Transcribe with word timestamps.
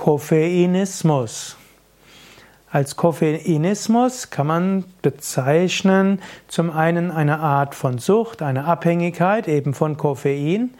Koffeinismus. 0.00 1.58
Als 2.70 2.96
Koffeinismus 2.96 4.30
kann 4.30 4.46
man 4.46 4.84
bezeichnen 5.02 6.22
zum 6.48 6.70
einen 6.70 7.10
eine 7.10 7.38
Art 7.40 7.74
von 7.74 7.98
Sucht, 7.98 8.40
eine 8.40 8.64
Abhängigkeit 8.64 9.46
eben 9.46 9.74
von 9.74 9.98
Koffein. 9.98 10.70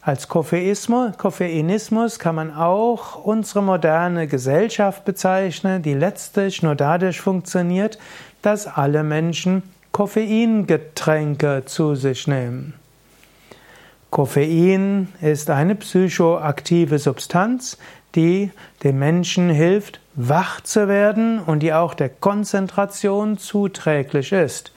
Als 0.00 0.28
Koffeinismus, 0.28 2.18
kann 2.18 2.34
man 2.34 2.54
auch 2.54 3.22
unsere 3.22 3.62
moderne 3.62 4.26
Gesellschaft 4.26 5.04
bezeichnen, 5.04 5.82
die 5.82 5.92
letztlich 5.92 6.62
nur 6.62 6.76
dadurch 6.76 7.20
funktioniert, 7.20 7.98
dass 8.40 8.66
alle 8.66 9.02
Menschen 9.02 9.64
Koffeingetränke 9.92 11.64
zu 11.66 11.94
sich 11.94 12.26
nehmen. 12.26 12.72
Koffein 14.16 15.08
ist 15.20 15.50
eine 15.50 15.74
psychoaktive 15.74 16.98
Substanz, 16.98 17.76
die 18.14 18.50
dem 18.82 18.98
Menschen 18.98 19.50
hilft, 19.50 20.00
wach 20.14 20.62
zu 20.62 20.88
werden 20.88 21.38
und 21.38 21.62
die 21.62 21.74
auch 21.74 21.92
der 21.92 22.08
Konzentration 22.08 23.36
zuträglich 23.36 24.32
ist. 24.32 24.72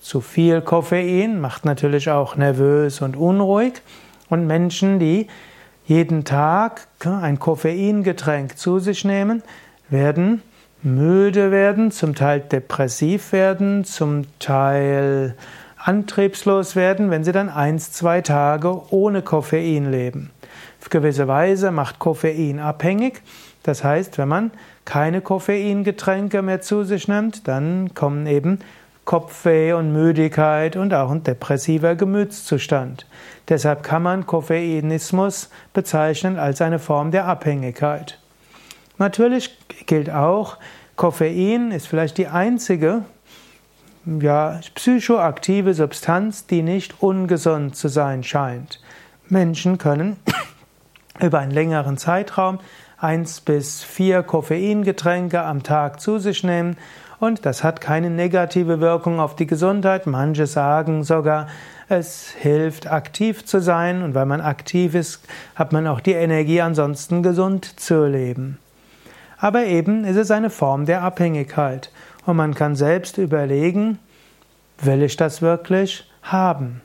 Zu 0.00 0.20
viel 0.20 0.60
Koffein 0.60 1.40
macht 1.40 1.64
natürlich 1.64 2.08
auch 2.08 2.36
nervös 2.36 3.00
und 3.00 3.16
unruhig 3.16 3.82
und 4.30 4.46
Menschen, 4.46 5.00
die 5.00 5.26
jeden 5.86 6.24
Tag 6.24 6.86
ein 7.04 7.40
Koffeingetränk 7.40 8.56
zu 8.56 8.78
sich 8.78 9.04
nehmen, 9.04 9.42
werden 9.88 10.40
müde 10.84 11.50
werden, 11.50 11.90
zum 11.90 12.14
Teil 12.14 12.38
depressiv 12.42 13.32
werden, 13.32 13.84
zum 13.84 14.26
Teil 14.38 15.34
antriebslos 15.84 16.76
werden, 16.76 17.10
wenn 17.10 17.24
sie 17.24 17.32
dann 17.32 17.50
eins, 17.50 17.92
zwei 17.92 18.22
Tage 18.22 18.90
ohne 18.90 19.20
Koffein 19.20 19.90
leben. 19.90 20.30
Auf 20.80 20.88
gewisse 20.88 21.28
Weise 21.28 21.70
macht 21.70 21.98
Koffein 21.98 22.58
abhängig. 22.58 23.22
Das 23.62 23.84
heißt, 23.84 24.16
wenn 24.16 24.28
man 24.28 24.50
keine 24.86 25.20
Koffeingetränke 25.20 26.40
mehr 26.40 26.62
zu 26.62 26.84
sich 26.84 27.06
nimmt, 27.06 27.46
dann 27.48 27.94
kommen 27.94 28.26
eben 28.26 28.60
Kopfweh 29.04 29.74
und 29.74 29.92
Müdigkeit 29.92 30.76
und 30.76 30.94
auch 30.94 31.10
ein 31.10 31.22
depressiver 31.22 31.94
Gemütszustand. 31.94 33.06
Deshalb 33.50 33.82
kann 33.82 34.02
man 34.02 34.26
Koffeinismus 34.26 35.50
bezeichnen 35.74 36.38
als 36.38 36.62
eine 36.62 36.78
Form 36.78 37.10
der 37.10 37.26
Abhängigkeit. 37.26 38.18
Natürlich 38.96 39.58
gilt 39.84 40.08
auch, 40.08 40.56
Koffein 40.96 41.72
ist 41.72 41.88
vielleicht 41.88 42.16
die 42.16 42.28
einzige 42.28 43.02
ja, 44.06 44.60
psychoaktive 44.74 45.74
Substanz, 45.74 46.46
die 46.46 46.62
nicht 46.62 47.02
ungesund 47.02 47.76
zu 47.76 47.88
sein 47.88 48.22
scheint. 48.22 48.80
Menschen 49.28 49.78
können 49.78 50.16
über 51.20 51.38
einen 51.38 51.52
längeren 51.52 51.96
Zeitraum 51.96 52.58
eins 52.98 53.40
bis 53.40 53.82
vier 53.82 54.22
Koffeingetränke 54.22 55.42
am 55.42 55.62
Tag 55.62 56.00
zu 56.00 56.18
sich 56.18 56.44
nehmen 56.44 56.76
und 57.20 57.46
das 57.46 57.64
hat 57.64 57.80
keine 57.80 58.10
negative 58.10 58.80
Wirkung 58.80 59.20
auf 59.20 59.36
die 59.36 59.46
Gesundheit. 59.46 60.06
Manche 60.06 60.46
sagen 60.46 61.04
sogar, 61.04 61.48
es 61.88 62.30
hilft 62.30 62.90
aktiv 62.90 63.44
zu 63.44 63.60
sein 63.60 64.02
und 64.02 64.14
weil 64.14 64.26
man 64.26 64.40
aktiv 64.40 64.94
ist, 64.94 65.26
hat 65.54 65.72
man 65.72 65.86
auch 65.86 66.00
die 66.00 66.12
Energie 66.12 66.60
ansonsten 66.60 67.22
gesund 67.22 67.80
zu 67.80 68.06
leben. 68.06 68.58
Aber 69.38 69.64
eben 69.64 70.04
ist 70.04 70.16
es 70.16 70.30
eine 70.30 70.50
Form 70.50 70.86
der 70.86 71.02
Abhängigkeit. 71.02 71.90
Und 72.26 72.36
man 72.36 72.54
kann 72.54 72.76
selbst 72.76 73.18
überlegen, 73.18 73.98
will 74.80 75.02
ich 75.02 75.16
das 75.16 75.42
wirklich 75.42 76.10
haben? 76.22 76.80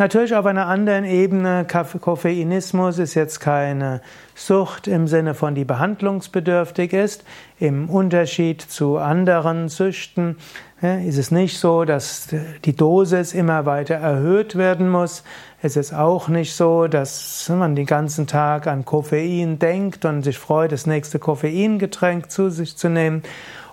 Natürlich 0.00 0.34
auf 0.34 0.46
einer 0.46 0.66
anderen 0.66 1.04
Ebene, 1.04 1.66
Koffeinismus 2.00 2.98
ist 2.98 3.14
jetzt 3.14 3.38
keine 3.38 4.00
Sucht 4.34 4.88
im 4.88 5.06
Sinne 5.06 5.34
von, 5.34 5.54
die 5.54 5.66
behandlungsbedürftig 5.66 6.94
ist. 6.94 7.22
Im 7.58 7.90
Unterschied 7.90 8.62
zu 8.62 8.96
anderen 8.96 9.68
Süchten 9.68 10.38
ist 10.80 11.18
es 11.18 11.30
nicht 11.30 11.58
so, 11.58 11.84
dass 11.84 12.28
die 12.64 12.74
Dosis 12.74 13.34
immer 13.34 13.66
weiter 13.66 13.96
erhöht 13.96 14.56
werden 14.56 14.88
muss. 14.88 15.22
Es 15.60 15.76
ist 15.76 15.92
auch 15.92 16.28
nicht 16.28 16.54
so, 16.54 16.86
dass 16.86 17.46
man 17.54 17.76
den 17.76 17.84
ganzen 17.84 18.26
Tag 18.26 18.66
an 18.66 18.86
Koffein 18.86 19.58
denkt 19.58 20.06
und 20.06 20.22
sich 20.22 20.38
freut, 20.38 20.72
das 20.72 20.86
nächste 20.86 21.18
Koffeingetränk 21.18 22.30
zu 22.30 22.48
sich 22.48 22.78
zu 22.78 22.88
nehmen. 22.88 23.22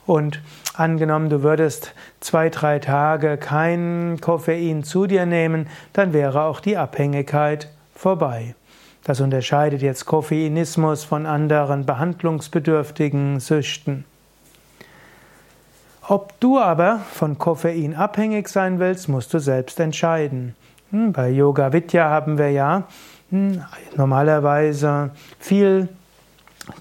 Und 0.08 0.42
angenommen, 0.74 1.30
du 1.30 1.44
würdest 1.44 1.94
zwei, 2.22 2.50
drei 2.50 2.80
Tage 2.80 3.38
kein 3.38 4.18
Koffein 4.22 4.84
zu 4.84 5.06
dir 5.06 5.26
nehmen, 5.26 5.68
dann 5.94 6.14
wäre 6.14 6.44
auch 6.44 6.62
die 6.62 6.78
Abhängigkeit 6.78 7.68
vorbei. 7.94 8.56
Das 9.04 9.20
unterscheidet 9.22 9.82
jetzt 9.82 10.06
Koffeinismus 10.06 11.04
von 11.04 11.26
anderen 11.26 11.86
behandlungsbedürftigen 11.86 13.40
Süchten. 13.40 14.06
Ob 16.08 16.40
du 16.40 16.58
aber 16.58 17.02
von 17.12 17.38
Koffein 17.38 17.94
abhängig 17.94 18.48
sein 18.48 18.80
willst, 18.80 19.10
musst 19.10 19.34
du 19.34 19.40
selbst 19.40 19.78
entscheiden. 19.80 20.56
Hm, 20.92 21.12
bei 21.12 21.30
Yoga 21.30 21.74
Vidya 21.74 22.10
haben 22.10 22.38
wir 22.38 22.52
ja 22.52 22.84
hm, 23.30 23.62
normalerweise 23.98 25.12
viel 25.38 25.90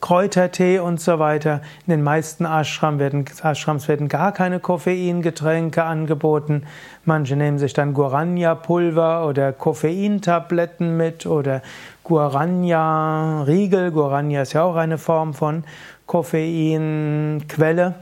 Kräutertee 0.00 0.80
und 0.80 1.00
so 1.00 1.18
weiter. 1.18 1.60
In 1.86 1.92
den 1.92 2.02
meisten 2.02 2.44
Ashram 2.44 2.98
werden, 2.98 3.24
Ashrams 3.42 3.88
werden 3.88 4.08
gar 4.08 4.32
keine 4.32 4.58
Koffeingetränke 4.58 5.84
angeboten. 5.84 6.64
Manche 7.04 7.36
nehmen 7.36 7.58
sich 7.58 7.72
dann 7.72 7.94
Guaranya-Pulver 7.94 9.26
oder 9.26 9.52
Koffeintabletten 9.52 10.96
mit 10.96 11.26
oder 11.26 11.62
Guaranya-Riegel. 12.04 13.92
Guaranya 13.92 14.42
ist 14.42 14.54
ja 14.54 14.64
auch 14.64 14.76
eine 14.76 14.98
Form 14.98 15.34
von 15.34 15.64
Koffeinquelle. 16.06 17.94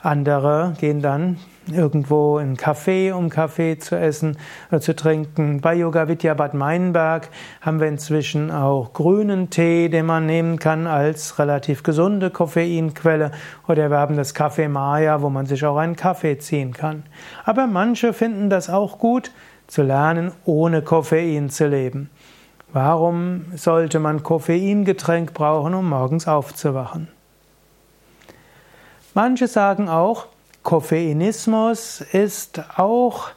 Andere 0.00 0.74
gehen 0.78 1.02
dann 1.02 1.38
irgendwo 1.72 2.38
in 2.38 2.56
Kaffee, 2.56 3.12
um 3.12 3.30
Kaffee 3.30 3.78
zu 3.78 3.98
essen 3.98 4.36
oder 4.70 4.80
zu 4.80 4.94
trinken. 4.94 5.60
Bei 5.60 5.74
Yoga 5.74 6.08
Vidya 6.08 6.34
Bad 6.34 6.54
Meinberg 6.54 7.28
haben 7.60 7.80
wir 7.80 7.88
inzwischen 7.88 8.50
auch 8.50 8.92
grünen 8.92 9.50
Tee, 9.50 9.88
den 9.88 10.06
man 10.06 10.26
nehmen 10.26 10.58
kann 10.58 10.86
als 10.86 11.38
relativ 11.38 11.82
gesunde 11.82 12.30
Koffeinquelle. 12.30 13.32
Oder 13.66 13.90
wir 13.90 13.98
haben 13.98 14.16
das 14.16 14.34
Kaffee 14.34 14.68
Maya, 14.68 15.22
wo 15.22 15.30
man 15.30 15.46
sich 15.46 15.64
auch 15.64 15.76
einen 15.76 15.96
Kaffee 15.96 16.38
ziehen 16.38 16.72
kann. 16.72 17.04
Aber 17.44 17.66
manche 17.66 18.12
finden 18.12 18.50
das 18.50 18.70
auch 18.70 18.98
gut, 18.98 19.30
zu 19.66 19.82
lernen, 19.82 20.32
ohne 20.44 20.82
Koffein 20.82 21.50
zu 21.50 21.68
leben. 21.68 22.10
Warum 22.72 23.46
sollte 23.54 23.98
man 23.98 24.22
Koffeingetränk 24.22 25.32
brauchen, 25.32 25.74
um 25.74 25.88
morgens 25.88 26.26
aufzuwachen? 26.26 27.08
Manche 29.14 29.48
sagen 29.48 29.88
auch, 29.88 30.26
Koffeinismus 30.62 32.00
ist 32.00 32.62
auch 32.76 33.30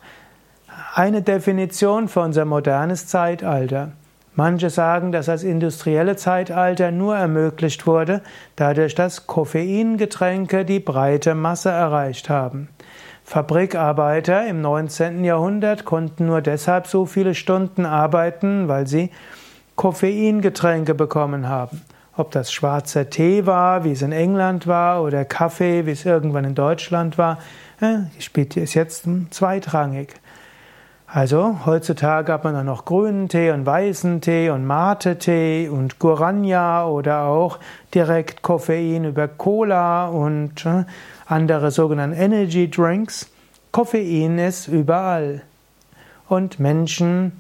eine 0.94 1.22
Definition 1.22 2.08
für 2.08 2.22
unser 2.22 2.46
modernes 2.46 3.08
Zeitalter. 3.08 3.94
Manche 4.36 4.70
sagen, 4.70 5.12
dass 5.12 5.26
das 5.26 5.44
industrielle 5.44 6.16
Zeitalter 6.16 6.92
nur 6.92 7.18
ermöglicht 7.18 7.86
wurde, 7.86 8.22
dadurch, 8.56 8.96
dass 8.96 9.28
Koffeingetränke 9.28 10.64
die 10.64 10.80
breite 10.80 11.36
Masse 11.36 11.70
erreicht 11.70 12.30
haben. 12.30 12.70
Fabrikarbeiter 13.24 14.48
im 14.48 14.62
19. 14.62 15.24
Jahrhundert 15.24 15.86
konnten 15.86 16.28
nur 16.28 16.42
deshalb 16.42 16.88
so 16.88 17.06
viele 17.06 17.36
Stunden 17.36 17.86
arbeiten, 17.86 18.68
weil 18.68 18.88
sie 18.88 19.12
Koffeingetränke 19.76 20.96
bekommen 20.96 21.48
haben. 21.48 21.82
Ob 22.18 22.32
das 22.32 22.52
schwarzer 22.52 23.10
Tee 23.10 23.46
war, 23.46 23.84
wie 23.84 23.92
es 23.92 24.02
in 24.02 24.12
England 24.12 24.68
war, 24.68 25.02
oder 25.04 25.24
Kaffee, 25.24 25.86
wie 25.86 25.92
es 25.92 26.06
irgendwann 26.06 26.44
in 26.46 26.56
Deutschland 26.56 27.18
war, 27.18 27.38
spielt 28.20 28.58
ist 28.58 28.74
jetzt 28.74 29.06
zweitrangig. 29.32 30.14
Also 31.14 31.60
heutzutage 31.66 32.32
hat 32.32 32.46
man 32.46 32.54
dann 32.54 32.68
noch 32.68 32.86
grünen 32.86 33.28
Tee 33.28 33.52
und 33.52 33.66
weißen 33.66 34.22
Tee 34.22 34.50
und 34.50 34.66
Mate-Tee 34.66 35.68
und 35.68 36.00
Guaranya 36.00 36.86
oder 36.86 37.24
auch 37.24 37.60
direkt 37.94 38.42
Koffein 38.42 39.04
über 39.04 39.28
Cola 39.28 40.08
und 40.08 40.66
andere 41.26 41.72
sogenannte 41.72 42.16
Energy 42.18 42.70
Drinks. 42.70 43.30
Koffein 43.74 44.38
ist 44.38 44.70
überall. 44.70 45.42
Und 46.30 46.62
Menschen 46.62 47.34